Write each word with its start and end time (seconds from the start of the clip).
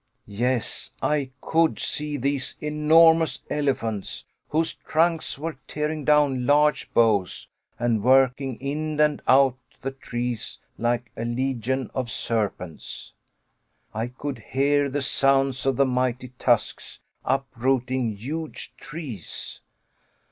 Yes, 0.25 0.93
I 0.99 1.29
could 1.41 1.77
see 1.77 2.17
these 2.17 2.55
enormous 2.59 3.43
elephants, 3.51 4.25
whose 4.49 4.73
trunks 4.73 5.37
were 5.37 5.59
tearing 5.67 6.05
down 6.05 6.47
large 6.47 6.91
boughs, 6.91 7.49
and 7.77 8.01
working 8.03 8.59
in 8.59 8.99
and 8.99 9.21
out 9.27 9.59
the 9.83 9.91
trees 9.91 10.57
like 10.79 11.11
a 11.15 11.23
legion 11.23 11.91
of 11.93 12.09
serpents. 12.09 13.13
I 13.93 14.07
could 14.07 14.39
hear 14.39 14.89
the 14.89 15.03
sounds 15.03 15.67
of 15.67 15.75
the 15.75 15.85
mighty 15.85 16.29
tusks 16.29 17.01
uprooting 17.23 18.15
huge 18.15 18.73
trees! 18.77 19.61